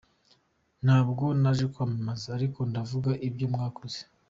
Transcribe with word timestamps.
Ntabwo 0.85 1.25
naje 1.41 1.65
kumwamamaza 1.73 2.27
ariko 2.37 2.59
ndavuga 2.69 3.11
ibyo 3.27 3.45
mwakoze. 3.53 3.99